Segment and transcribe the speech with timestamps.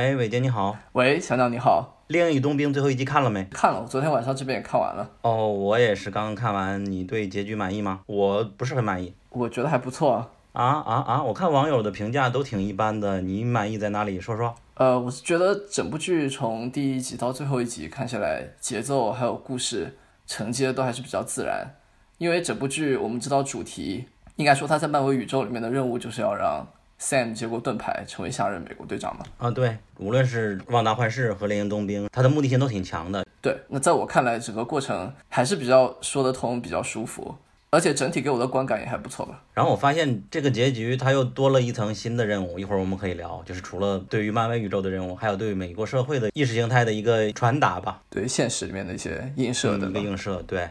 [0.00, 3.44] 喂，伟杰你好，喂，小鸟你好，《猎鹰与冬兵》最后一集看了没？
[3.52, 5.06] 看了，我昨天晚上这边也看完了。
[5.20, 8.00] 哦，我也是刚刚看完，你对结局满意吗？
[8.06, 9.12] 我不是很满意。
[9.28, 10.30] 我觉得还不错啊。
[10.52, 11.22] 啊啊啊！
[11.22, 14.18] 我看网友的评价都挺一般的，你满意在哪里？
[14.18, 14.54] 说说。
[14.76, 21.74] 呃，我是觉得整部剧从第一集到最后一集看下来，节奏还有故事承接都还是比较自然。
[22.16, 24.06] 因为整部剧我们知道主题，
[24.36, 26.66] 应该说它在漫威宇宙里面的任务就是要让。
[27.00, 29.24] Sam 接过盾牌，成为下任美国队长嘛？
[29.38, 33.24] 啊，对，无论是《旺达幻视》和《猎鹰冬兵》，他的目的性都挺强的。
[33.40, 37.34] 对，那在我看来，整个过程还是比较说得通，比较舒服，
[37.70, 39.42] 而且整体给我的观感也还不错吧。
[39.54, 50.68] 然后我发现这个结局它又多了一层新的任务，一会儿我们可以聊，就是除了对于漫威宇宙的任务，还有对美国社会的意识形态的一个传达吧，对现实里面的一些映射的一个映射，对。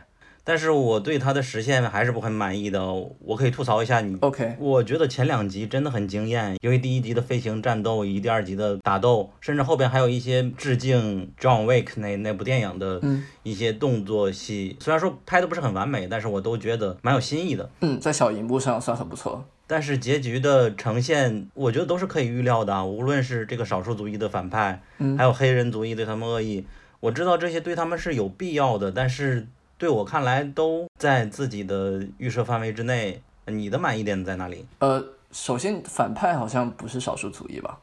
[0.50, 2.83] 但是我对它的实现还是不很满意的，
[3.19, 4.17] 我可以吐槽一下你。
[4.22, 13.00] OK，我觉得前两集真的很惊艳，因为第一集的飞行战斗，以及第二集的打斗，甚至后边还有一些致敬 John Wick 那那部电影的
[13.44, 17.69] 一些动作戏，虽然说拍的不是很完美，但是我都觉得蛮有新意的。
[17.81, 19.45] 嗯，在小荧幕上算很不错。
[19.67, 24.81] 但是结局的呈现，我觉得都是可以预料的，无论是这个少数族裔的反派，
[25.16, 26.66] 还有黑人族裔对他们恶意，
[27.02, 29.45] 我知道这些对他们是有必要的，但是。
[29.80, 33.19] 对我看来都在自己的预设范围之内。
[33.45, 34.63] 你的满意点在哪里？
[34.77, 37.79] 呃，首先反派好像不是少数族裔吧？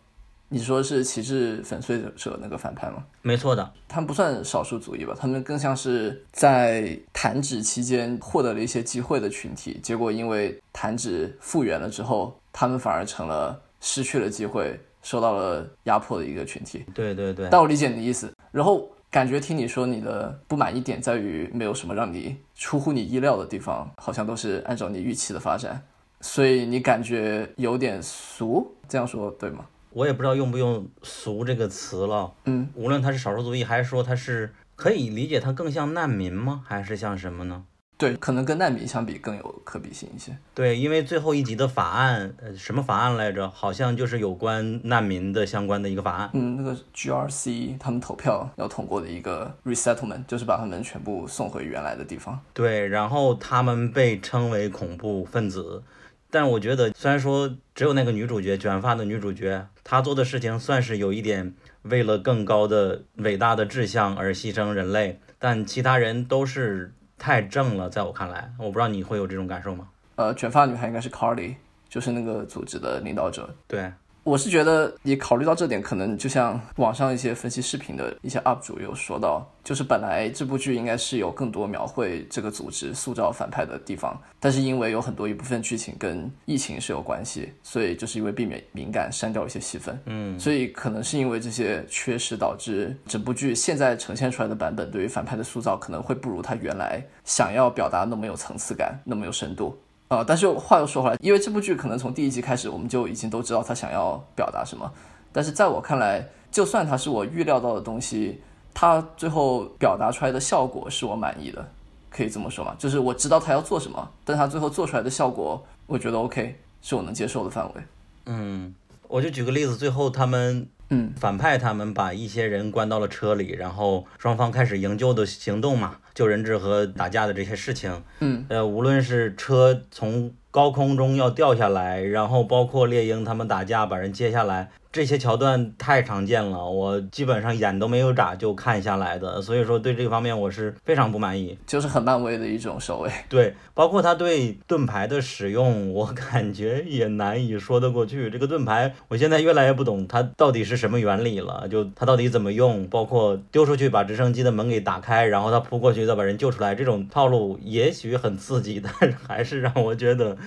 [0.49, 3.05] 你说是旗帜粉碎者那个反派吗？
[3.21, 5.12] 没错的，他们不算少数族裔吧？
[5.19, 16.84] 他们更像是在弹指期间获得了一些机会的群体，结果因为弹指复原了之后，他们反而成了失去了机会、受到了压迫的一个群体。
[16.95, 18.33] 对对对，但我理解你的意思。
[18.53, 18.89] 然后。
[19.16, 25.82] 感觉听你说你的不满意点在于没有什么让你出乎你意料的地方，好像都是按照你预期的发展，
[26.21, 29.65] 所以你感觉有点俗，这样说对吗？
[29.88, 32.31] 我也不知道用不用“俗”这个词了。
[32.44, 36.62] 嗯，无论他是少数族裔，还是说他是可以理解他更像难民吗？
[36.66, 37.65] 还是像什么呢？
[37.99, 40.37] 对，可能跟难民相比更有可比性一些。
[40.55, 43.49] 对，因为最后一集的法案，呃，什么法案来着？
[43.49, 46.31] 好像就是有关难民的相关的一个法案。
[46.34, 52.39] 嗯，那个 GRC 他们投票要通过的一个 resettlement，就是把他们全部送回原来的地方。
[52.53, 55.83] 对，然后他们被称为恐怖分子，
[56.31, 66.93] 但我觉得虽然说只有那个女主角，卷发的女主角，她做的事情算是有一点为了更高的伟大的志向而牺牲人类，但其他人都是。
[67.19, 69.88] 太正了，在我看来，我不知道你会有这种感受吗？
[70.16, 71.56] 呃，卷发女孩应该是 Carly，
[71.88, 73.54] 就是那个组织的领导者。
[73.66, 73.93] 对，
[74.27, 79.49] 我是觉得你考虑到这点，可能就像网上一些分析视频的一些 UP 主有说到。
[79.63, 89.97] 就是本来这部剧应该是有更多描绘这个组织塑造反派的地方，但是因为有很多一部分剧情跟疫情是有关系，所以就是因为避免敏感删掉一些戏份。
[90.07, 99.77] 嗯，所以可能是因为这些缺失导致整部剧现在呈现出来的版本对于反派的塑造可能会不如他原来想要表达那么有层次感，那么有深度。
[100.09, 104.93] 呃，但是话又说回来，因为这部剧可能从第一集开始我们就已经都知道他想要表达什么，
[105.33, 108.41] 但是在我看来，就算他是我预料到的东西。
[108.78, 111.66] 他最后表达出来的效果是我满意的，
[112.11, 112.77] 可以这么说吗？
[112.78, 117.83] 就是我知道他要做什么，但他最后做出来的效果，我觉得 OK，是我能接受的范围。
[118.27, 118.75] 嗯，
[119.09, 128.03] 我就举个例子，最后他们，嗯，反派他们把一些人关到了车里，然后双方开始营救的行动嘛，救人质和打架的这些事情。
[128.21, 134.71] 嗯，呃，无论是车从高空中要掉下来，然后包括猎鹰他们打架把人接下来。
[134.97, 143.10] 这些桥段太常见了，我基本上眼都没有眨就看下来的，所以说对这个方面我是非常不满意，就是很漫威的一种手尾。
[143.28, 148.31] 对，包括他对盾牌的使用，我感觉也难以说得过去。
[148.31, 152.89] 这个盾牌，我现在越来越不懂它到底是什么原理了，就它到底怎么用？
[152.89, 160.39] 包括丢出去把直升机的门给打开，然后他扑过去再把人救出来，这种套路也许很刺激，但是还是让我觉得，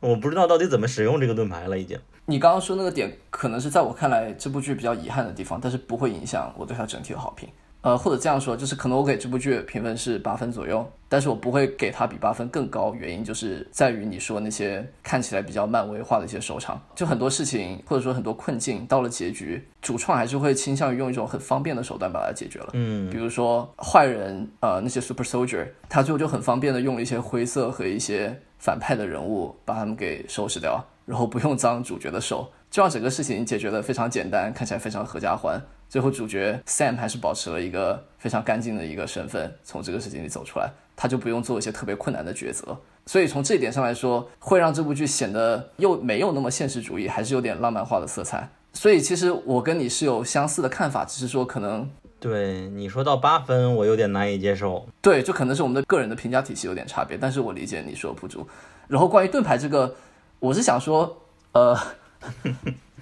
[0.00, 1.96] 我不知道到底怎么使用这个盾牌了，已经。
[2.26, 7.48] 你刚刚说那个点，可能是在我看来这部剧比较遗憾的地方，但是不会影响我对它整体的好评。
[7.82, 22.70] 呃，或者这样说，就是可能我给这部剧评分是八分左右，但是我不会给它比八分更高，原因就是在于你说那些看起来比较漫威化的一些收场，就很多事情或者说很多困境到了结局，主创还是会倾向于用一种很方便的手段把它解决了。
[22.72, 30.82] 嗯，比如说坏人，呃，那些 Super Soldier，他最后就很方便的用了一些灰色和一些反派的人物把他们给收拾掉。
[31.04, 35.60] 然后不用脏主角的手，就让整个事情解决的非常简单，看起来非常合家欢。
[35.88, 42.76] 最后主角 Sam 还是保持了一个非常干净的一个身份，从这个事情里走出来，他就不用做一些特别困难的抉择。
[43.06, 48.48] 所以从这一点上来说，会让这部剧显得又没有那么现实主义，还是有点浪漫化的色彩。
[48.72, 54.88] 所以其实我跟你是有相似的看法，只是说可能对你说到八分，我有点难以接受。
[55.00, 58.44] 对，就可能是我们的个人的评价体系有点差别，但是我理解你说不足。
[58.88, 59.94] 然后关于盾牌这个，
[60.44, 61.74] 我是想说，呃。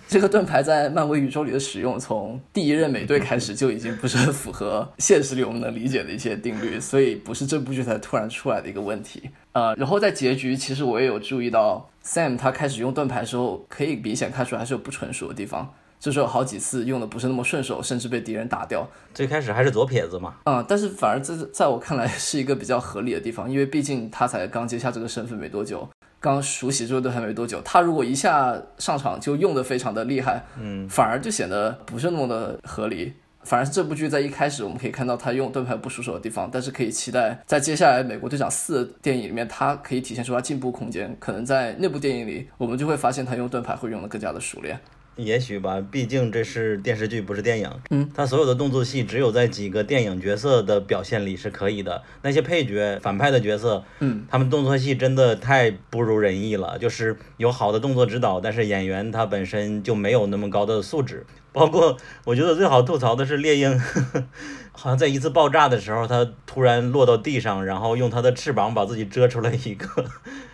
[0.09, 9.31] 这个盾牌在漫威宇宙里的使用，从第一任美队开始就已经不是很符合现实里我们能理解的一些定律，所以不是这部剧才突然出来的一个问题。
[9.53, 18.87] 呃，然后在结局，其实我也有注意到，Sam 他开始用盾牌的时候，可以明显看出还是有不成熟的地方，就是有好几次用的不是那么顺手，甚至被敌人打掉。
[19.15, 25.89] 最开始还是左撇子嘛，嗯，但是反而这在我看来是一个比较合理的地方，因为毕竟他才刚接下这个身份没多久。
[26.23, 33.13] 刚熟悉这个盾牌没多久，他如果一下上场就用的非常的厉害，嗯，反而就显得不是那么的合理。
[33.45, 41.17] 反而是这部剧在一开始我们可以看到他用盾牌不熟手的地方，但是可以期待在接下来《美国队长四》电影里面，他可以体现出他进步空间。
[41.19, 44.79] 可能在那部电影里，我们就会发现他用盾牌会用的更加的熟练。
[45.17, 47.71] 也许吧，毕竟这是电视剧，不是电影。
[47.91, 52.03] 嗯，他所有的动作戏只有在几个电影角色的表现里是可以的。
[52.23, 56.79] 那些配角、反派的角色，嗯，他们动作戏真的太不如人意了。
[56.79, 61.27] 就是有好的动作指导，但是演员他本身就没有那么高的素质。
[61.53, 61.95] 包括
[62.25, 63.79] 我觉得最好吐槽的是猎鹰，
[64.73, 69.87] 好像在一次爆炸的时候，他突然落到地上，然后用他的翅膀把自己遮出来一个。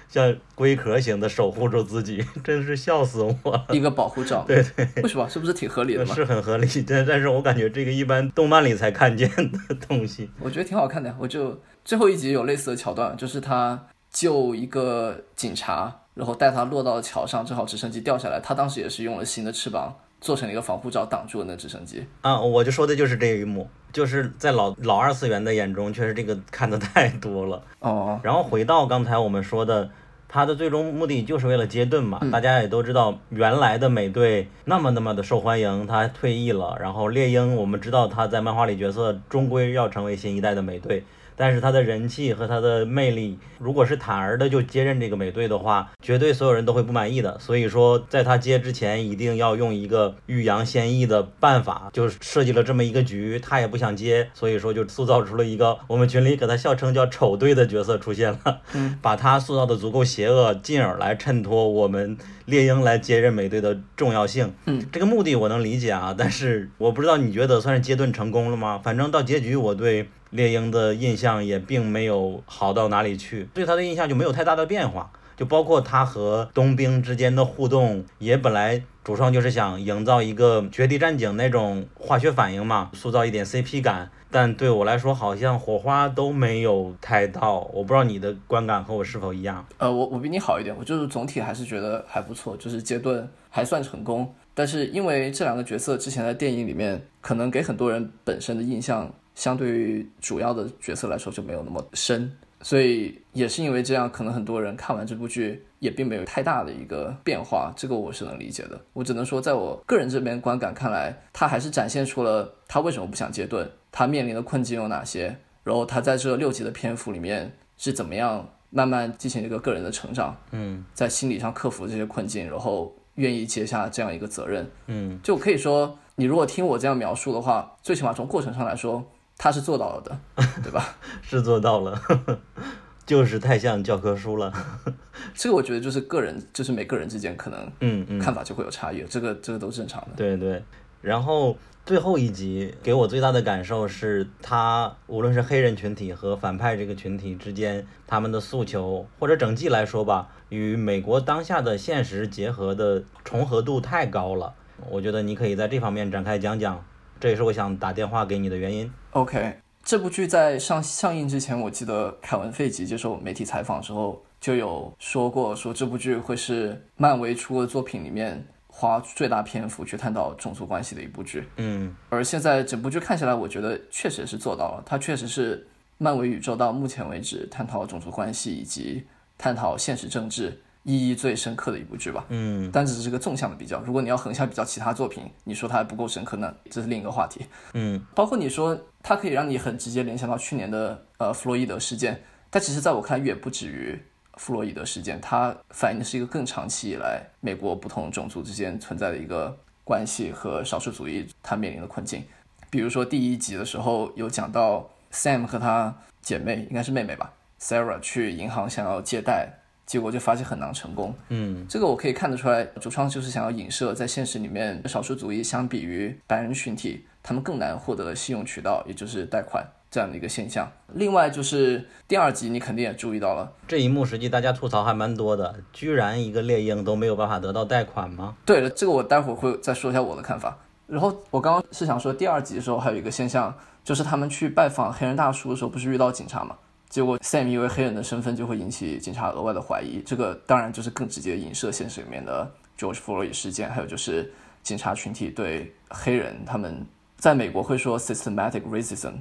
[0.09, 3.67] 像龟壳型的守护住自己，真是笑死我了。
[3.71, 5.29] 一个保护罩，对对，为什么？
[5.29, 6.07] 是不是挺合理的？
[6.07, 9.31] 是很合理，但但是我感觉这个一般动漫里才看见
[9.69, 10.31] 的东西。
[10.41, 22.05] 我觉得挺好看的，我就最后一集有类似的桥段，就是他救一个警察，然后带他落到桥上，正好直升机掉下来，他当时也是用了新的翅膀做成了一个防护罩，挡住了那直升机。
[22.23, 27.63] 啊，我就说的就是这一幕，就是在老老二次元的眼中，确实这个看的太多了。
[27.81, 29.91] 哦，然后回到刚才我们说的。
[30.31, 41.03] 他的最终目的就是为了接盾嘛，大家也都知道，原来的美队那么那么的受欢迎，他退役了，然后猎鹰，我们知道他在漫画里角色终归要成为新一代的美队。
[41.39, 47.39] 但是他的人气和他的魅力，如果是坦儿的就接任这个美队的话，绝对所有人都会不满意的。
[47.39, 53.39] 所以说，在他接之前，一定要用一个欲扬先抑的办法，就是设计了这么一个局。
[53.39, 58.61] 他也不想接，所以说就塑造出了一个我们群里给他笑称叫“丑队”的角色出现了。
[58.75, 64.53] 嗯，把他塑造的足够邪恶，进而来衬托我们猎鹰来接任美队的重要性。
[64.67, 68.81] 嗯，这个目的我能理解啊，但是我不知道你觉得算是接盾成功了吗？
[68.83, 70.09] 反正到结局，我对。
[70.31, 89.67] 猎鹰的印象也并没有好到哪里去，对他的印象就没有太大的变化，就包括他和冬兵之间的互动，也本来主创就是想营造一个绝地战警那种化学反应嘛，塑造一点 CP 感，但对我来说好像火花都没有太到，我不知道你的观感和我是否一样？
[89.79, 99.11] 呃，我我比你好一点，我就是总体还是觉得还不错，就是阶段还算成功，但是因为这两个角色之前在电影里面可能给很多人本身的印象。
[99.39, 102.29] 相对于主要的角色来说就没有那么深，
[102.61, 108.81] 所以也是因为这样，可能很多人看完这部剧也并没有太大的一个变化，这个我是能理解的。
[108.93, 129.09] 我只能说，在我个人这边观感看来，他还是展现出了他为什么不想接盾，他面临的困境有哪些，然后他在这六集的篇幅里面是怎么样慢慢进行一个个人的成长，嗯，在心理上克服这些困境，然后愿意接下这样一个责任，嗯，就可以说，你如果听我这样描述的话，最起码从过程上来说。
[129.39, 130.19] 他是做到了的，
[130.63, 130.97] 对吧？
[131.23, 132.03] 是做到了，
[133.07, 134.53] 就是太像教科书了。
[135.33, 140.09] 这个我觉得就是个人，就是每个人之间可能嗯嗯看法就会有差异，这个这个都正常的。
[140.17, 140.61] 对对。
[141.01, 154.55] 然后最后一集给我最大的感受是，他无论是黑人群体和反派这个群体之间，他们的诉求或者整季来说吧，与美国当下的现实结合的重合度太高了。
[154.91, 156.85] 我觉得你可以在这方面展开讲讲。
[157.21, 158.91] 这也是我想打电话给你的原因。
[159.11, 171.49] OK，这部剧在上上映之前，我记得凯文·费吉接受媒体采访时候就有说过，说这部剧会是漫威出的作品里面花最大篇幅去探讨种族关系的一部剧。
[171.57, 179.05] 嗯，而现在整部剧看起来，我觉得确实是做到了，它确实是漫威宇宙到目前为止探讨种族关系以及
[179.37, 180.61] 探讨现实政治。
[180.89, 183.79] 意义最深刻的一部剧吧，嗯，但只是个纵向的比较。
[183.83, 187.45] 如果你要横向比较其他作品，你说它还不够深刻，那这是另一个话题。
[187.75, 192.19] 嗯，包括你说它可以让你很直接联想到去年的呃弗洛伊德事件，
[192.49, 194.01] 但其实在我看远不止于
[194.37, 199.55] 弗洛伊德事件，它反映的是一个更长期以来美国不同种族之间存在的一个
[199.85, 202.25] 关系和少数主义它面临的困境。
[202.71, 207.31] 比如说第一集的时候有讲到 Sam 和他姐妹应该是妹妹吧
[207.61, 209.58] ，Sarah 去银行想要借贷。
[209.89, 211.15] 结果就发现很难成功。
[211.31, 220.71] 嗯，这个我可以看得出来，主创就是想要影射在现实里面，少数族裔相比于白人群体，他们更难获得信用渠道，也就是贷款这样的一个现象。
[220.93, 228.37] 另外就是第二集，你肯定也注意到了，这一幕实际大家吐槽还蛮多的，居然一个猎鹰都没有办法得到贷款吗？
[228.45, 230.59] 对了，这个我待会儿会再说一下我的看法。
[230.87, 236.57] 然后我刚刚是想说，第二集的时候还有一个现象，就是他们去拜访黑人大叔的时候，不是遇到警察嘛？
[236.89, 246.85] 结果 Sam 因为黑人的身份就会引起警察额外的怀疑，这个当然就是更直接影射现实里面的 George Floyd 事件，还有就是警察群体对黑人他们
[247.17, 249.13] 在美国会说 systematic racism，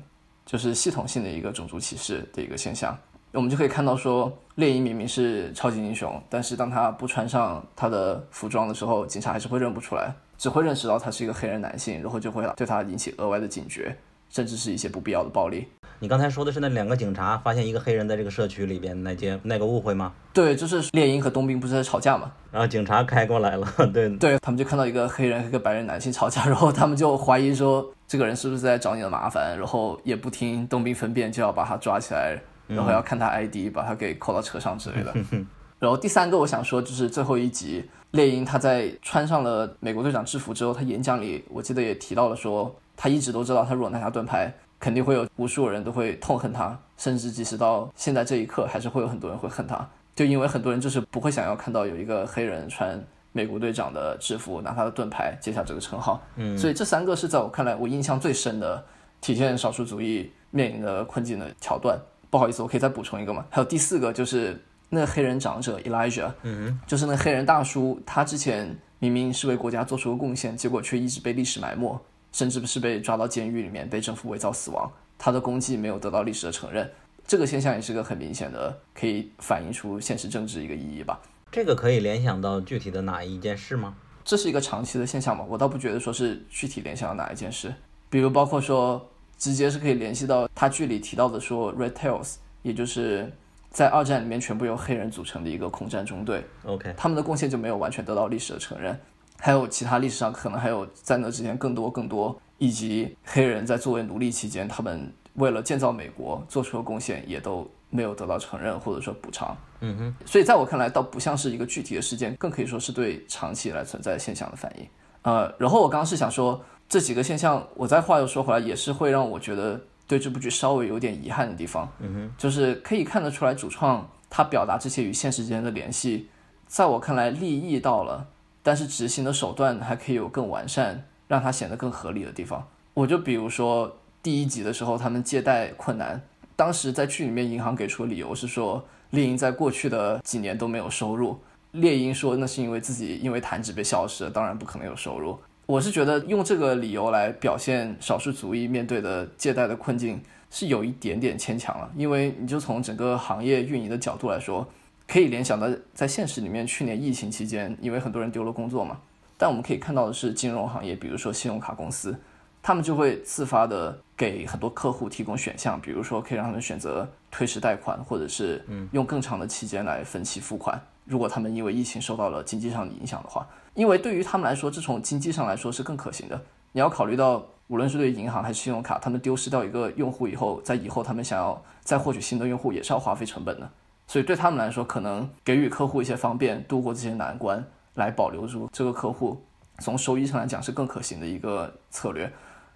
[0.45, 2.97] 就是系统性的一个种族歧视的一个现象。
[3.33, 13.95] 我们就可以看到说，猎鹰明明是超级英雄，但是当他不穿上他的服装的时候，警察还是会认不出来，只会认识到他是一个黑人男性，然后就会对他引起额外的警觉，
[14.29, 15.67] 甚至是一些不必要的暴力。
[15.99, 20.13] 你刚才说的是那两个警察发现一个黑人在这个社区里边那件那个误会吗？
[20.31, 35.11] 对，就是猎鹰和冬兵不是在吵架嘛，然后警察开过来了， 对对，他们就看到一个黑人和一个白人男性吵架， 然后他们就怀疑说这个人是不是在找你的麻烦，然后也不听冬兵分辨，就要把他抓起来，然后要看他 ID，把他给扣到车上之类的。
[35.79, 44.53] 然后第三个我想说就是最后一集，猎鹰他在穿上了美国队长制服之后，他演讲里我记得也提到了说，他一直都知道他如果拿下盾牌。
[44.79, 49.83] 肯定会有无数人都会痛恨他，甚至即使到现在这一刻，还是会有很多人会恨他，
[50.15, 56.21] 就因为很多人就是不会想要看到有一个黑人穿美国队长的制服，拿他的盾牌接下这个称号。
[56.35, 58.85] 嗯，所以这三个是在我看来我印象最深的
[59.19, 61.99] 体现少数族裔面临的困境的桥段。
[62.29, 63.43] 不好意思，我可以再补充一个吗？
[63.49, 71.99] 还有第四个就是那个黑人长者 Elijah，嗯，就是那黑人大叔，他之前明明是为国家做出了贡献，结果却一直被历史埋没。
[72.37, 76.87] 甚至是被抓到监狱里面，被政府伪造死亡，他的功绩没有得到历史的承认，
[77.25, 81.19] 这个现象也是个很明显的，可以反映出现实政治一个意义吧。
[81.51, 83.95] 这个可以联想到具体的哪一件事吗？
[84.23, 85.43] 这是一个长期的现象吗？
[85.49, 87.73] 我倒不觉得说是具体联想到哪一件事，
[88.07, 93.33] 比如包括说，直接是可以联系到他剧里提到的说，Red Tails，也就是
[93.71, 98.95] 在二战里面全部由黑人组成的一个空战中队，OK，他们的贡献就没有完全得到历史的承认。
[99.39, 109.55] 还有其他历史上可能还有在那之前更多更多，以及黑人在作为奴隶期间，他们为了建造美国做出的贡献也都没有得到承认或者说补偿。
[109.81, 114.87] 嗯哼，所以在我看来，倒不像是一个具体的事件，更可以说是对长期以来存在现象的反应。
[115.21, 121.87] 呃，然后我刚刚是想说这几个现象，我再话又说回来，也是会让我觉得对这部剧稍微有点遗憾的地方。
[121.99, 126.27] 嗯哼，就是可以看得出来，主创他表达这些与现实之间的联系，
[126.65, 128.25] 在我看来立意到了。
[128.67, 132.67] 但是执行的手段还可以有更完善，让它显得更合理的地方。
[132.93, 136.21] 我就比如说第一集的时候，他们借贷困难，
[136.53, 141.39] 当时在剧里面银行给出的理由是说猎鹰在过去的几年都没有收入。
[141.71, 145.39] 猎鹰说那是因为自己因为弹指被消失，当然不可能有收入。
[145.65, 154.67] 我是觉得用这个理由来表现少数族裔面对的借贷的困境是有一点点牵强了，因为你就从整个行业运营的角度来说。
[155.07, 158.99] 可以联想到，在现实里面，去年疫情期间，因为很多人丢了工作嘛。
[159.37, 162.13] 但我们可以看到的是，金融行业，比如说信用卡公司，
[162.61, 170.79] 他们就会自发的给很多客户提供选项，比如说可以让他们选择推迟贷款，或者是用更长的期间来分期付款。
[171.05, 176.41] 如果他们因为疫情受到了经济上的影响的话，因为对于他们来说，这从经济上来说是更可行的。
[176.73, 183.69] 你要考虑到，无论是对银行还是信用卡，他们丢失掉一个用户以后，在以后他们想要再获取新的用户，也是要花费成本的。
[184.07, 187.61] 所以对他们来说，可能给予客户一些方便，度过这些难关，
[187.95, 189.43] 来保留住这个客户，
[189.79, 192.31] 从收益上来讲是更可行的一个策略。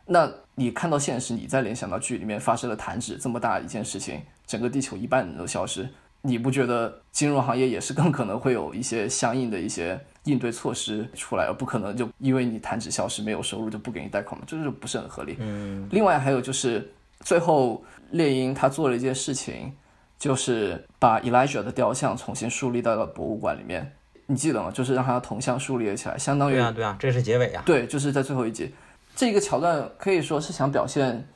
[0.05, 5.87] 那你看到现实，你再联想到剧里面发生了弹指这么大一件事情，整个地球一半人都消失，
[6.21, 14.45] 你不觉得金融行业也是更可能会有一些相应的一些应对措施出来，而不可能就因为你弹指消失没有收入就不给你贷款吗？
[14.45, 15.37] 这就不是很合理。
[15.39, 15.87] 嗯。
[15.91, 19.71] 另外还有就是最后猎鹰他做了一件事情。
[20.21, 23.91] 就是把 Elijah 的雕像重新树立到了博物馆里面，
[24.27, 24.69] 你记得吗？
[24.69, 27.63] 就是让他的铜像树立了起来，相当于对啊对啊，这是结尾啊。
[27.65, 28.71] 对，就是在最后一集，
[29.15, 31.27] 这个桥段可以说是想表现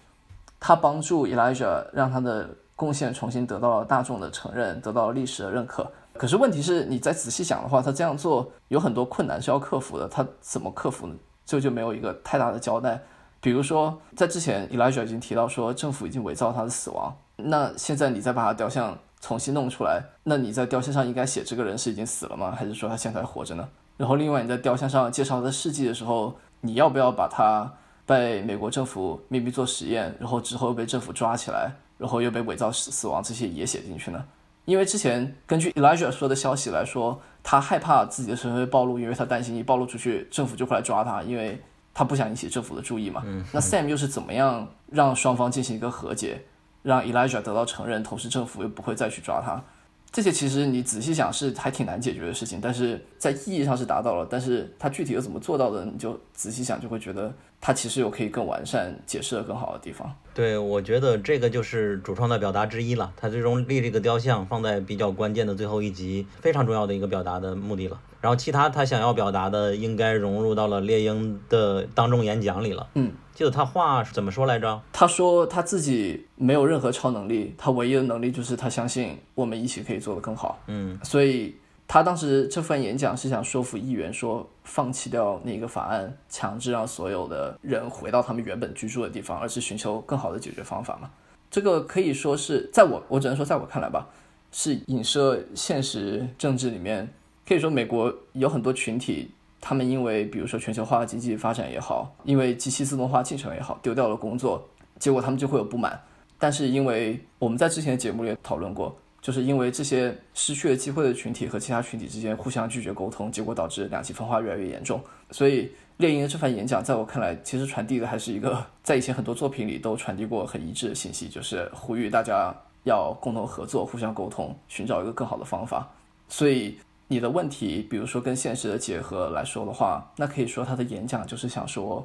[0.59, 5.91] 他帮助 Elijah 让他的贡献重新得到了大众的承认，得到了历史的认可。
[6.13, 11.15] 可是问题是，你再仔细想的话，他这样做有很多困难是要克服的，他怎么克服呢？
[11.43, 13.01] 这就没有一个太大的交代。
[13.45, 17.15] 比如说，在之前 Elijah 已经提到说，政府已经伪造他的死亡。
[17.35, 22.55] 那现在你再把他雕像重新弄出来，那你在雕像上应该写这个人是已经死了吗？
[22.57, 23.69] 还是说他现在还活着呢？
[23.97, 27.71] 然后另外你在雕像上介绍他的事迹的时候，你要不要把他
[28.07, 34.25] 被美国政府秘密做实验，然后之后又被政府抓起来，然后又被伪造死死亡这些也写进去呢？
[34.65, 41.61] 因为之前根据 Elijah 说的消息来说，他害怕自己的身份暴露，因为他担心一暴露出去，政府就会来抓他，因为
[41.95, 43.23] 他不想引起政府的注意嘛。
[43.51, 46.43] 那 Sam 又是怎么样让双方进行一个和解，
[46.83, 49.63] 让 Elijah 得到承认，同时政府又不会再去抓他？
[50.11, 57.33] 这些其实你仔细想是还挺难解决的事情，但是在意义上是达到了，但是他具体又怎么做到的，你就仔细想就会觉得
[57.65, 60.15] 他其实有可以更完善、解释的更好的地方。
[60.35, 63.11] 对，我觉得这个就是主创的表达之一了。
[63.17, 67.99] 他最终立这个雕像放在比较关键的最后一集，非常重要的一个表达的目的了。
[68.21, 72.87] 然后其他他想要表达的，应该融入到了猎鹰的当众演讲里了。
[72.93, 73.11] 嗯。
[73.33, 74.79] 记得他话是怎么说来着？
[74.93, 80.59] 他说他自己没有任何超能力，他唯一的能力就是他相信我们一起可以做得更好。
[80.67, 81.55] 嗯，所以
[81.95, 91.09] 他当时这份演讲是想说服议员说放弃掉那个法案，强制让所有的人回到他们原本居住的地方，而是寻求更好的解决方法嘛。
[91.49, 94.09] 这个可以说是在我我只能说在我看来吧，
[94.51, 97.07] 是影射现实政治里面，
[97.47, 99.31] 可以说美国有很多群体。
[99.61, 104.67] 他们因为比如说全球化经济发展也好，因为机器自动化进程也好，丢掉了工作，
[104.99, 105.97] 结果他们就会有不满。
[106.37, 108.93] 但是因为我们在之前的节目里讨论过，
[109.25, 115.01] 就是因为这些失去了机会的群体和其他群体之间互相拒绝沟通，结果导致两极分化越来越严重。
[115.31, 122.53] 所以猎鹰的这番演讲，在我看来，其实传递的还是一个在以前很多作品里都传递过很一致的信息，就是呼吁大家
[122.83, 125.89] 要共同合作、互相沟通，寻找一个更好的方法。
[126.29, 126.77] 所以。
[127.07, 132.03] 你的问题，比如说跟现实的结合来说的话，那可以说他的演讲就是想说，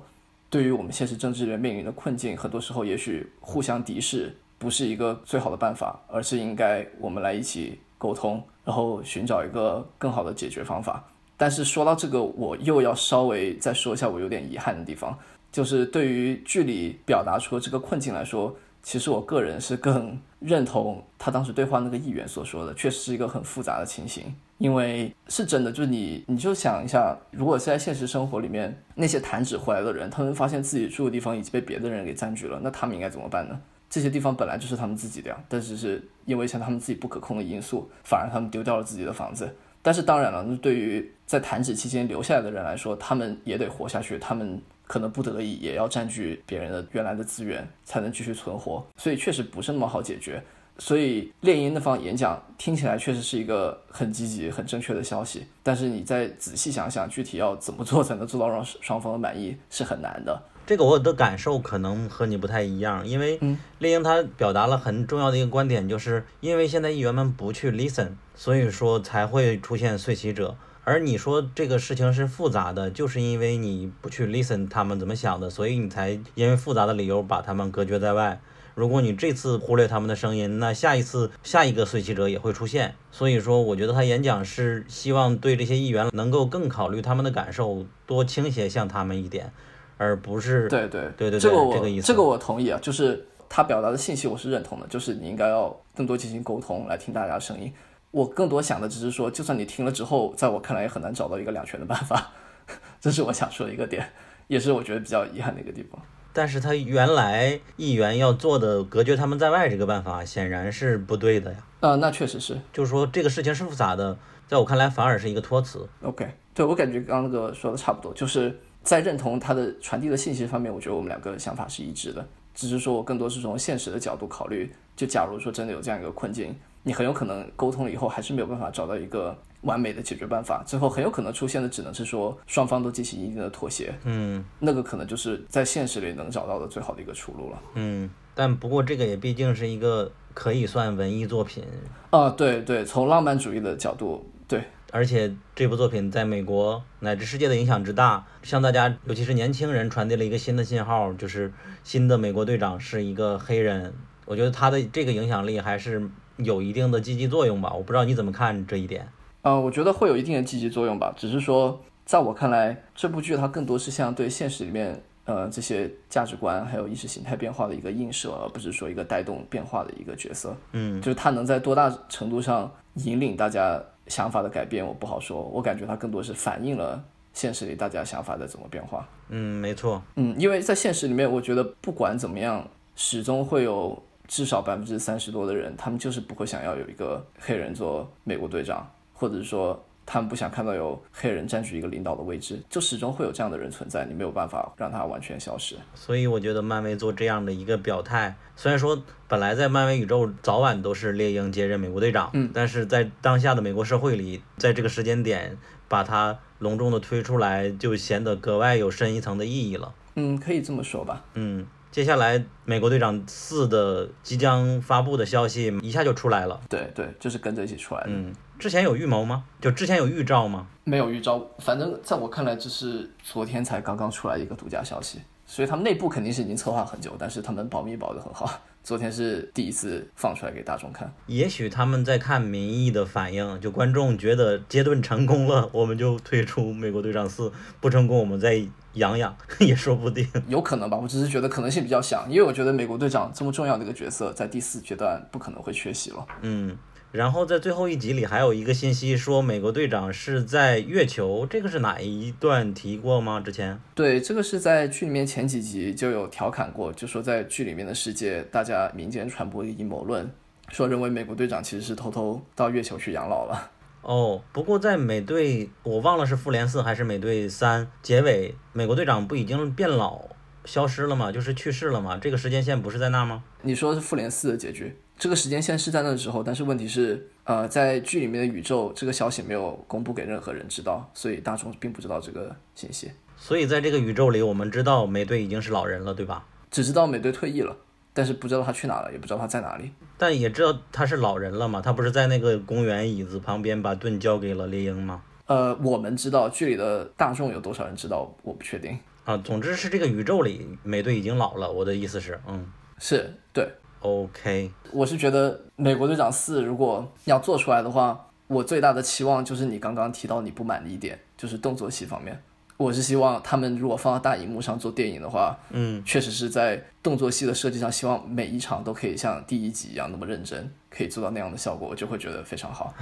[0.50, 11.02] 对于我们现实政治人面临的困境，很多时候也许互相敌视不是一个最好的办法，而是应该我们来一起沟通，然后寻找一个更好的解决方法。
[11.38, 15.18] 但是说到这个，我又要稍微再说一下我有点遗憾的地方，
[15.50, 24.34] 就是对于剧里表达出这个困境来说，其实我个人是更认同他当时对话那个议员所说的，确实是一个很复杂的情形。
[24.58, 33.58] 因为是真的，就是你，你就想一下，如果是在现实生活里面，那些弹指回来的人，他们发现自己住的地方已经被别的人给占据了，那他们应该怎么办呢？
[33.90, 39.53] 这些地方本来就是他们自己的呀，但是是因为像他们自己不可控的因素，反而他们丢掉了自己的房子。
[39.83, 48.87] 但是当然了，那对于在弹指期间留下来的人来说，他们也得活下去，他们可能不得已也要占据别人的原来的资源，才能继续存活。
[48.96, 50.42] 所以确实不是那么好解决。
[50.79, 60.42] 所以猎鹰那方演讲听起来确实是一个很积极、很正确的消息，但是你再仔细想想，具体要怎么做才能做到让双方的满意是很难的。
[60.70, 63.40] 这个我的感受可能和你不太一样，因为
[63.80, 70.56] 猎鹰他表达了很重要的一个观点，就是因为现在议员们不去 listen，所以说才会出现碎席者。
[70.85, 78.40] 而你说这个事情是复杂的，就是因为你不去 listen 他们怎么想的，所以你才因为复杂的理由把他们隔绝在外。
[78.76, 82.94] 如果你这次忽略他们的声音，那下一次下一个随骑者也会出现。
[83.11, 89.52] 所以说，我觉得他演讲是希望对这些议员能够更考虑他们的感受，多倾斜向他们一点，
[90.00, 92.78] 而不是对对对对这个我这个意思，这个我同意啊。
[92.80, 97.70] 就是他表达的信息我是认同的，就是你应该要更多进行沟通，来听大家的声音。
[98.10, 102.32] 我更多想的只是说，就算你听了之后，在我看来也很难找到一个两全的办法。
[102.98, 104.10] 这是我想说的一个点，
[104.46, 106.00] 也是我觉得比较遗憾的一个地方。
[106.32, 111.58] 但是他原来议员要做的隔绝他们在外这个办法显然是不对的呀。
[111.80, 115.86] 啊，那确实是，就是说这个事情是复杂的，在我看来反而是一个托词。
[116.02, 129.36] OK，对我感觉刚刚那个说的差不多，就是在认同他的传递的信息方面，我觉得我们两个想法是一致的，只是说我更多是从现实的角度考虑，就假如说真的有这样一个困境，你很有可能沟通了以后还是没有办法找到一个。
[129.62, 141.62] 完美的解决办法，最后很有可能出现的只能是说双方都进行一定的妥协，嗯，那个可能就是在现实里能找到的最好的一个出路了，嗯，但不过这个也毕竟是一个可以算文艺作品，
[142.08, 151.53] 啊，对对，从浪漫主义的角度，对，而且这部作品在美国乃至世界的影响之大，向大家尤其是年轻人传递了一个新的信号，就是
[151.85, 153.92] 新的美国队长是一个黑人，
[154.24, 159.09] 我觉得他的这个影响力还是有一定的积极作用吧，我不知道你怎么看这一点。
[159.42, 170.56] 呃，我觉得会有一定的积极作用吧，只是说，在我看来，这部剧它更多是像对现实里面，呃，这些价值观还有意识形态变化的一个映射，而不是说一个带动变化的一个角色。
[170.72, 175.42] 嗯，就是他能在多大程度上引领大家想法的改变，我不好说。
[175.42, 177.02] 我感觉他更多是反映了
[177.33, 179.09] 现实里大家想法在怎么变化。
[179.28, 180.02] 嗯，没错。
[180.16, 188.88] 嗯，因为在现实里面，我觉得不管怎么样，始终会有至少百分之三十多的人，他们就是不会想要有一个黑人做美国队长。
[189.12, 189.78] 或者说
[190.12, 195.76] 他们不想看到有黑人占据一个领导的位置，就始终会有这样的人存在，你没有办法让他完全消失。
[195.94, 209.94] 所以我觉得漫威做这样的一个表态，虽然说本来在漫威宇宙早晚都是猎鹰接任美国队长，嗯，但是在当下的美国社会里，在这个时间点把它隆重的推出来，就显得格外有深一层的意义了。
[210.16, 211.24] 嗯，可以这么说吧。
[211.34, 216.60] 嗯，接下来美国队长四的即将发布的消息一下就出来了。
[216.68, 218.08] 对对，就是跟着一起出来的。
[218.10, 219.44] 嗯，之前有预谋吗？
[219.58, 220.66] 就之前有预兆吗？
[220.84, 228.52] 没有预兆，反正在我看来，这是昨天才刚刚出来一个独家消息，所以他们内部肯定是已经策划很久，但是他们保密保得很好。
[228.84, 238.62] 昨天是第一次放出来给大众看，也许他们在看民意的反应，就观众觉得阶段成功了，我们就退出美国队长四；不成功，我们再
[238.94, 240.26] 养养， 也说不定。
[240.48, 240.98] 有可能吧。
[240.98, 246.26] 我只是觉得可能性比较小，因为我觉得美国队长这么重要的一个角色，在第四阶段不可能会缺席了。
[246.42, 246.76] 嗯。
[247.12, 253.40] 然后在最后一集里还有一个信息说，美国队长是在月球，这个是哪一段提过吗？
[253.40, 253.80] 之前？
[253.96, 260.30] 对，这个是在剧里面前几集就有调侃过，就说在剧里面的世界，大家民间传播一个阴谋论，
[260.68, 263.70] 说认为美国队长其实是偷偷到月球去养老了。
[264.02, 270.22] 哦，不过在美队，我忘了是复联四还是美队三结尾，美国队长不已经变老
[270.64, 271.32] 消失了吗？
[271.32, 272.16] 就是去世了吗？
[272.16, 273.42] 这个时间线不是在那吗？
[273.62, 274.96] 你说是复联四的结局？
[275.20, 283.11] 这个时间线是在那时候，但是问题是，呃，在剧里面的宇宙，这个消息没有公布给任何人知道，所以大众并不知道这个信息。
[283.37, 286.46] 所以在这个宇宙里，我们知道美队已经是老人了，对吧？
[286.70, 287.76] 只知道美队退役了，
[288.14, 289.92] 但是不知道他去哪了，也不知道他在哪里。
[290.16, 291.83] 但也知道他是老人了嘛？
[291.83, 295.20] 他不是在那个公园椅子旁边把盾交给了猎鹰吗？
[295.44, 298.98] 呃，我们知道剧里的大众有多少人知道，我不确定。
[299.24, 301.70] 啊，总之是这个宇宙里美队已经老了。
[301.70, 302.66] 我的意思是，嗯，
[302.98, 303.70] 是对。
[304.00, 312.40] OK，我是觉得《美国队长四》如果要做出来的话，我最大的期望就是你刚刚提到你不满的一点，就是动作戏方面。
[312.78, 322.94] 我是希望他们如果放到大荧幕上做电影的话，嗯，确实是在动作戏的设计上，希望每一场都可以像第一集一样那么认真，可以做到那样的效果，我就会觉得非常好。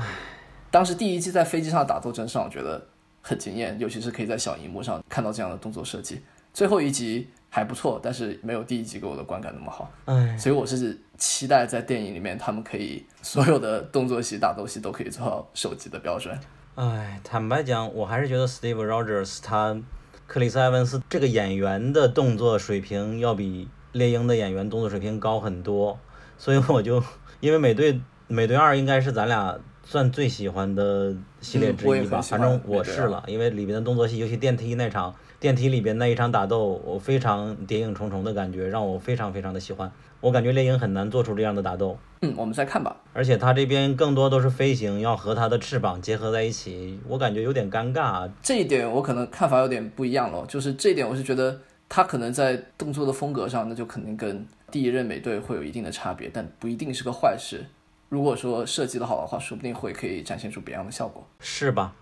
[0.72, 2.84] 当时第一季在飞机上打斗真上，我觉得
[3.22, 6.20] 很惊艳，尤其是可以在小荧幕上看到这样的动作设计。
[6.58, 7.28] 最后一集。
[7.50, 9.90] 还不错，但是没有第一集给我的观感那么好。
[10.04, 16.38] 哎，所以我是期待在电影里面，他们可以所有的动作戏、打斗戏都可以做到手机的标准。
[16.74, 19.80] 哎，坦白讲，我还是觉得 Steve Rogers 他
[20.26, 25.98] 克里斯埃文斯这个演员的动作水平要比猎鹰的演员动作水平高很多。
[26.36, 27.02] 所以我就
[27.40, 35.14] 因为美队美队二应该是咱俩算最喜欢的系列之一吧，反正我是了，因为里面的动作戏，尤其电梯那场。
[35.40, 39.90] 电梯里边那一场打斗，我非常谍影重重的感觉，让我非常非常的喜欢。
[40.20, 41.96] 我感觉猎鹰很难做出这样的打斗。
[42.22, 42.96] 嗯，我们再看吧。
[43.12, 48.28] 而且他这边更多都是飞行，要和他的翅膀结合在一起，我感觉有点尴尬。
[48.42, 57.64] 这一点我可能看法有点不一样了，就是这一点我是觉得他可能在动作的风格上，那就肯定跟第一任美队会有一定的差别，但不一定是个坏事。
[58.08, 61.94] 如果说设计的好的话，说不定会可以展现出别样的效果，是吧？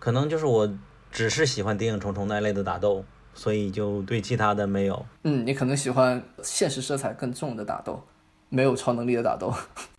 [0.00, 0.68] 可能就是我。
[1.12, 5.04] 只是喜欢谍影重重那类的打斗，所以就对其他的没有。
[5.24, 8.02] 嗯，你可能喜欢现实色彩更重的打斗，
[8.48, 9.54] 没有超能力的打斗。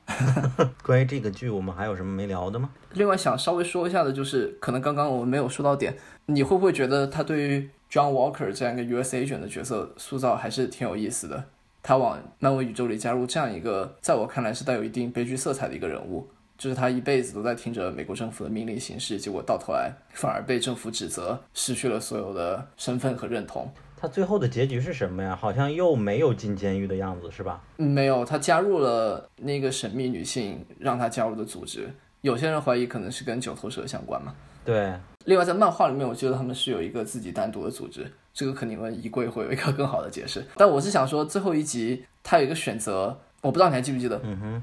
[0.83, 2.69] 关于这个剧，我们还有什么没聊的吗？
[2.93, 5.95] 另外想稍微说一下的就是，可能刚刚我们没有说到点，
[6.25, 11.45] 你会不会觉得他对于 John Walker 这样一个 US agent 的角色塑造还是挺有意思的？
[11.81, 16.27] 他往漫威宇宙里加入这样一个，在我看来是带有一定悲剧色彩的一个人物。
[16.63, 23.69] 就是他一辈子都在听着美国政府的命令行事，结果到头来反而被政府指责，失去了所有的身份和认同。
[23.97, 25.35] 他最后的结局是什么呀？
[25.35, 27.61] 好像又没有进监狱的样子，是吧？
[27.75, 31.89] 没有，他加入了那个神秘女性让他加入的组织。
[32.21, 34.33] 有些人怀疑可能是跟九头蛇相关嘛？
[34.63, 34.93] 对。
[35.25, 40.41] 另外，在漫画里面，我记得他们是有一个自己单独的组织，这个肯定问衣柜会有一个更好的解释。
[40.55, 43.19] 但我是想说，最后一集他有一个选择。
[43.43, 44.19] 我不知道你还记不记得，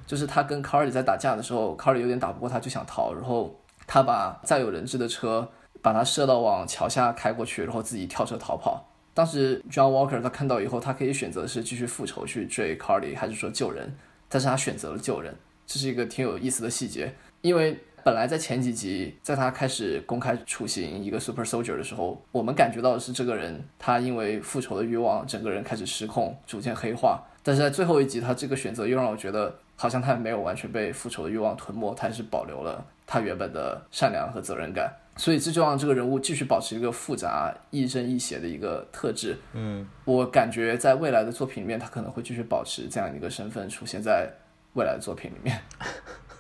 [0.07, 3.55] 就是他跟卡里在打架的时候，卡里有点打不过他，就想逃，然后
[3.87, 5.47] 他把载有人质的车
[5.83, 8.83] 把他射到往桥下开过去，然后自己跳车逃跑。
[9.13, 13.95] 当时 John Walker 他看到以后，他可以选择是继续复仇去追卡里，还是说救人，
[14.31, 15.35] 但是他选择了救人，
[15.67, 17.15] 这是一个挺有意思的细节。
[17.43, 27.23] 因为本来在前几集，在他开始公开处刑一个 Super Soldier 的时候，我们感觉到的是这个人他因为复仇的欲望，整个人开始失控，逐渐黑化。
[27.43, 34.93] 但是在最后一集，他这个选择又让我觉得，好像他没有完全被复仇的欲望吞没，他还是保留了他原本的善良和责任感。
[35.17, 39.37] 所以这就让这个人物继续保持一个复杂、亦正亦邪的一个特质。
[39.53, 44.31] 嗯，我感觉在未来的作品里面，他可能会继续保持这样一个身份出现在
[44.75, 45.61] 未来的作品里面。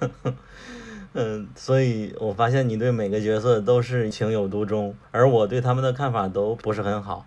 [1.12, 7.26] 嗯，所以我发现你对每个角色都是情有独钟，而我对他们的看法都不是很好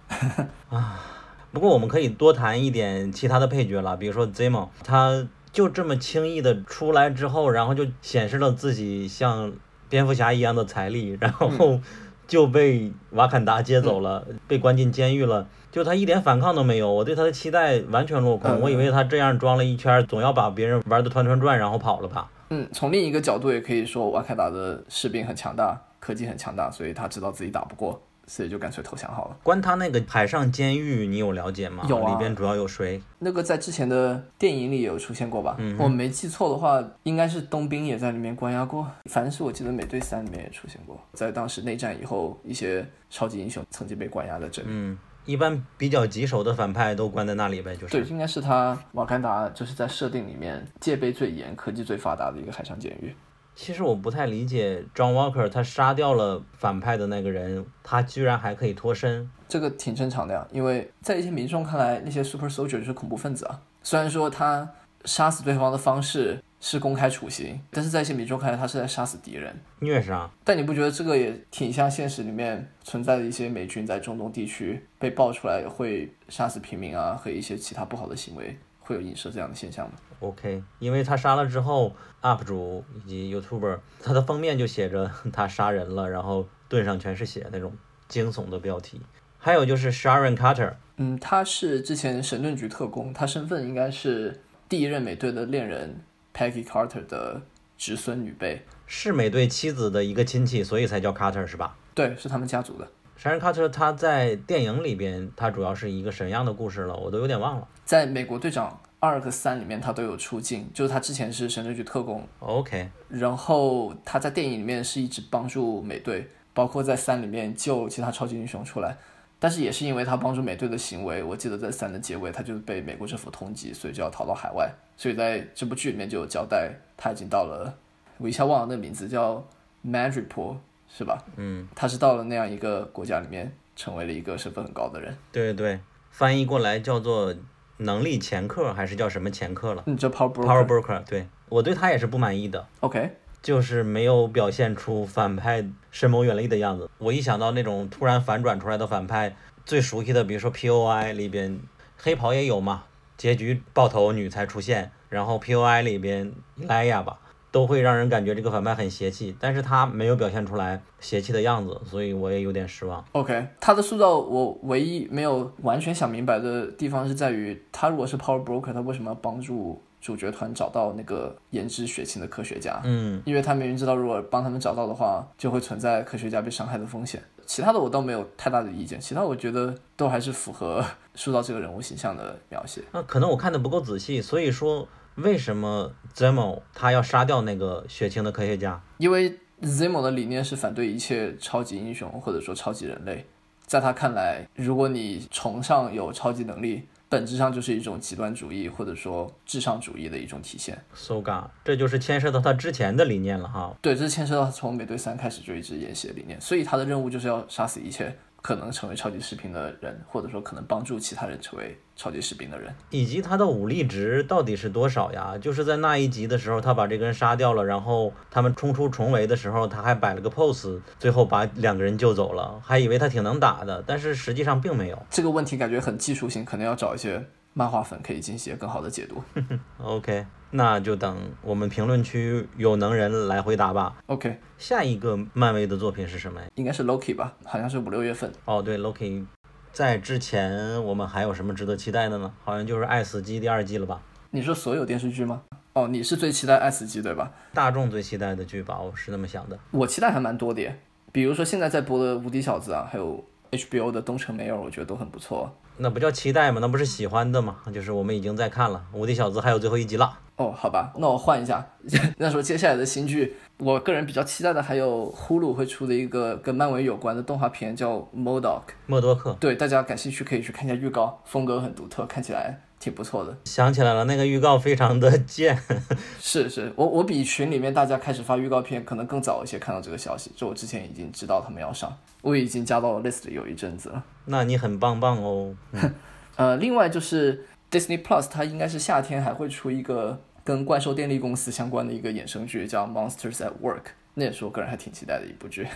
[0.69, 0.99] 啊。
[1.54, 9.54] 不过我们可以多谈一点其他的配角了，比如说 Zemo，他就这么轻易的出来之后，然后就显示了自己像
[9.88, 11.80] 蝙蝠侠一样的财力，然后
[12.26, 15.48] 就被瓦坎达接走了，被关进监狱了。
[15.72, 18.60] 就他一点反抗都没有，我对他的期待完全落空。
[18.60, 22.32] 我以为他这样装了一圈，总要把别人玩的团团转，然后跑了吧。
[22.50, 28.02] 嗯，从另一个角度也可以说，瓦坎达的士兵很强大，科技很强大，所以他知道自己打不过。
[28.27, 29.38] 所以就干脆投降好了。
[29.43, 31.86] 关他那个海上监狱，你有了解吗？
[31.89, 32.12] 有啊。
[32.12, 33.01] 里边主要有谁？
[33.19, 35.55] 那个在之前的电影里有出现过吧？
[35.59, 35.77] 嗯。
[35.77, 38.88] 我没记错的话，应该是冬兵也在里面关押过。
[39.05, 44.67] 反正是我记得美队三里面也出现过，在当时内战以后，一些超级英雄曾经被关押在这里。
[44.71, 47.91] 嗯，一般比较棘手的反派都关在那里呗，就是。
[47.91, 53.13] 对，应该是他瓦坎达，就是在设定里面戒备最严、科技最发达的一个海上监狱。
[53.56, 60.48] 其实我不太理解，John Walker 他杀掉了反派的那个人，他居然还可以脱身，这个挺正常的呀。
[60.52, 63.62] 因为在一些民众看来，那些 Super Soldier 就是恐怖分子啊。
[63.84, 64.68] 虽然说他
[65.06, 70.30] 杀死对方的方式是公开处刑，但是在一些民众看来，他是在杀死敌人，虐杀。
[70.44, 78.58] 但你不觉得这个也挺像现实里面存在的一些美军在中东地区被爆出来会杀死平民啊和一些其他不好的行为？
[78.80, 87.73] 会有影射这样的现象吗？OK，因为他杀了之后，UP 主以及 YouTuber，他的封面就写着他杀人了，然后盾上全是血那种
[88.07, 89.01] 惊悚的标题。
[89.38, 96.01] 还有就是 Sharon Carter，嗯，他是之前神盾局特工，他身份应该是第一任美队的恋人
[96.33, 97.41] Peggy Carter 的
[97.77, 101.75] 侄孙女辈，是美队妻子的一个亲戚，所以才叫 Carter 是吧？
[101.93, 102.88] 对，是他们家族的。
[103.21, 106.95] Sharon Carter 他在电影里边，他主要是一个什么样的故事了？
[106.95, 107.67] 我都有点忘了。
[107.83, 110.70] 在美国队长二和三里面，他都有出镜。
[110.74, 112.89] 就是他之前是神盾局特工，OK。
[113.10, 118.96] 然后他在电影里面是一直帮助美队，包括在三里面救其他超级英雄出来。
[119.39, 124.72] 但是也是因为他帮助美队的行为，我记得在三的结尾，他就被美国政府通缉，所以就要逃到海外。
[124.96, 127.74] 所以在这部剧里面就有交代，他已经到了，
[128.18, 129.46] 我一下忘了那名字叫
[129.86, 130.58] Madripoor。
[130.96, 131.18] 是吧？
[131.38, 135.12] 嗯，他是到了那样一个国家里面，成为了一个身份很高的人。
[135.32, 135.80] 对对对，
[136.12, 137.34] 翻译过来叫做
[137.77, 139.83] 能力前客，还是叫什么前客了？
[139.86, 141.03] 你，叫 Power Power Broker。
[141.05, 142.67] 对我对他也是不满意的。
[142.79, 146.89] OK，就是没有表现出反派深谋远虑的样子。
[146.97, 151.59] 我一想到那种突然反转出来的反派，最熟悉的，比如说 POI 里边
[151.97, 152.83] 黑袍也有嘛，
[153.17, 157.19] 结局爆头女才出现，然后 POI 里边莱雅吧。
[157.54, 163.06] 都会让人感觉这个反派很邪气，但是他没有表现出来邪气的样子，所以我也有点失望。
[163.12, 172.82] OK，他的塑造我唯一没有完全想明白的地方是在于，他如果是 Power Broker，他为什么要帮助主角团找到那个研制血清的科学家？
[172.86, 177.22] 嗯，因为他明明知道，如果帮他们找到的话，就会存在科学家被伤害的风险。
[177.46, 182.82] 其他的我倒没有太大的意见，其他我觉得都还是符合 塑造这个人物形象的描写。
[182.92, 184.88] 那可能我看的不够仔细，所以说。
[185.15, 188.82] 为什么 Zemo 他要杀掉那个血清的科学家？
[188.97, 193.26] 因为 Zemo 的理念是反对一切超级英雄或者说超级人类。
[193.65, 200.78] 在他看来，如果你崇尚有超级能力，本质上就是一种极端主义或者说至上主义的一种体现。
[200.93, 203.76] So God，这就是牵涉到他之前的理念了哈。
[203.82, 208.15] 对，这牵涉到从美队三开始就一直沿袭的理念，所以他的任务就是要杀死一切。
[208.41, 215.38] 可能成为超级士兵的人，或者说可能帮助其他人成为超级士兵的人，以及他的武力值到底是多少呀？
[215.39, 225.01] 就是在那一集的时候，他把这个人杀掉了，然后他们冲出重围的时候，他还摆了个 pose，最后把两个人救走了，还以为他挺能打的，但是实际上并没有。
[225.10, 229.23] 这个问题感觉很技术性，可能要找一些漫画粉可以进行更好的解读。
[229.77, 230.25] OK。
[230.56, 233.95] 那就等我们评论区有能人来回答吧。
[234.06, 236.47] OK，下一个漫威的作品是什么呀？
[236.53, 238.32] 应该是 Loki 吧，好像是五六月份。
[238.45, 239.25] 哦，对，Loki，
[239.73, 242.31] 在之前我们还有什么值得期待的呢？
[242.43, 243.99] 好像就是《爱死机》第二季了吧？
[244.29, 245.41] 你说所有电视剧吗？
[245.73, 247.31] 哦，你是最期待《爱死机》对吧？
[247.55, 249.57] 大众最期待的剧吧，我是那么想的。
[249.71, 250.79] 我期待还蛮多的，耶，
[251.12, 255.51] 比如说现在在播的《无敌小子》啊，还有 HBO 的《东城梅尔》，我觉得都很不错。
[255.77, 256.59] 那不叫期待吗？
[256.62, 257.57] 那不是喜欢的吗？
[257.73, 260.19] 就是我们已经在看了《无敌小子》，还有最后一集了。
[260.36, 261.63] 哦，好吧，那我换一下。
[262.17, 267.97] 那说接下来的新剧，我个人比较期待的还有呼噜会出的一个跟漫威有关的动画片，叫
[268.41, 269.36] 《d o k 默多克。
[269.39, 273.38] 对，大家感兴趣可以去看一下预告，风格很独特，看起来挺不错的。
[273.46, 275.58] 想起来了，那个预告非常的 贱。
[276.19, 284.04] 是是，我我比群里面大家开始发预告片可能更早一些看到这个消息，就我之前已经知道他们要上，我已经加到了 list 里有一阵子了。
[284.26, 285.56] 那你很棒棒哦。
[286.36, 293.78] 呃，另外就是 Disney Plus，它应该是夏天还会出一个跟怪兽电力公司相关的一个衍生剧，叫《Monsters at Work》，
[294.15, 295.67] 那也是我个人还挺期待的一部剧。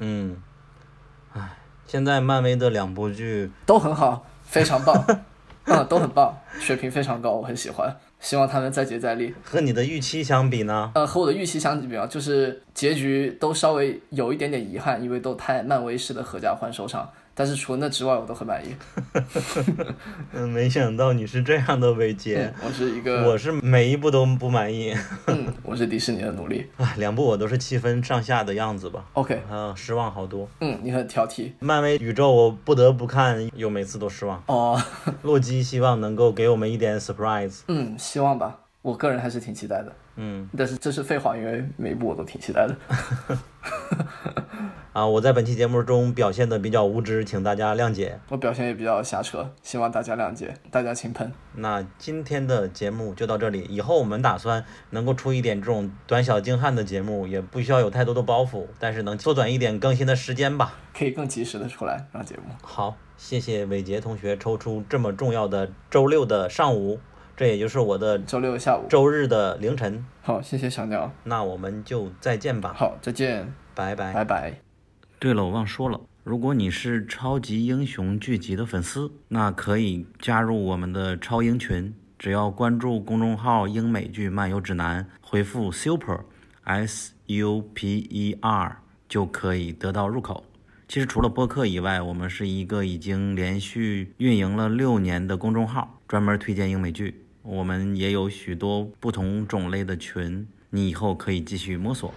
[0.00, 0.42] 嗯，
[1.32, 5.04] 唉，现在漫威的两部剧都很好，非常棒，
[5.66, 7.94] 嗯， 都很棒，水平非常高，我很喜欢。
[8.18, 9.34] 希望他们再接再厉。
[9.44, 10.90] 和你的预期相比呢？
[10.94, 17.08] 呃，和我的预期相比啊，就是结局都稍微有一点点遗憾，因为都太漫威式的合家欢收场。
[17.38, 18.74] 但是除了那之外，我都很满意。
[20.32, 22.50] 嗯， 没想到你是这样的伟杰。
[22.64, 24.96] 我是一个，我是每一部都不满意。
[25.26, 26.66] 嗯，我是迪士尼的奴隶。
[26.78, 29.04] 啊，两部我都是七分上下的样子吧。
[29.12, 30.48] OK，啊，失望好多。
[30.60, 31.52] 嗯，你很挑剔。
[31.60, 34.42] 漫威宇宙我不得不看，又每次都失望。
[34.46, 34.82] 哦，
[35.20, 37.60] 洛基希望能够给我们一点 surprise。
[37.68, 38.60] 嗯，希望吧。
[38.80, 39.92] 我个人还是挺期待的。
[40.16, 42.76] 嗯，但是这是废话，因为每一部我都挺期待的。
[44.92, 48.18] 啊，我在本期节目中表现的比较无知，请大家谅解。
[48.30, 51.30] 我表现也比较瞎扯，希望大家谅解，大家请喷。
[51.56, 62.54] 那今天的节目就到这里，以后我们打算能够出一点这种短小精悍的节目，也不需要有太多的包袱，但是能缩短一点更新的时间吧，可以更及时的出来让节目。
[62.62, 66.98] 好，谢谢伟杰同学抽出这么重要的周六的上午，
[67.36, 70.02] 这也就是我的周六下午，周日的凌晨。
[70.22, 71.12] 好，谢谢小鸟。
[71.24, 72.72] 那我们就再见吧。
[72.74, 74.54] 好，再见，拜拜，拜拜。
[75.18, 86.20] 对了，我忘说了，如果你是超级英雄剧集的粉丝，那可以加入我们的超英群，只要关注公众号“英美剧漫游指南”，回复 “super
[86.64, 90.42] s u p e r” 就可以得到入口。
[90.88, 97.25] 其实除了播客以外，我们是一个已经连续运营了六年的公众号，专门推荐英美剧。
[97.48, 102.12] 我们也有许多不同种类的群，你以后可以继续摸索。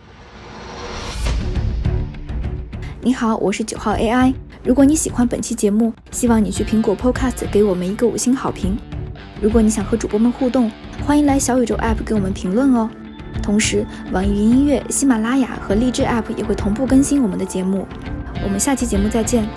[2.99, 4.33] 你好，我是九号 AI。
[4.63, 8.75] 如果你喜欢本期节目，希望你去苹果 Podcast 给我们一个五星好评。
[9.39, 10.71] 如果你想和主播们互动，
[11.05, 12.89] 欢迎来小宇宙 App 给我们评论哦。
[13.43, 17.87] 同时，网易云音乐、喜马拉雅和荔枝 App 也会同步更新我们的节目。
[18.43, 19.47] 我们下期节目再见。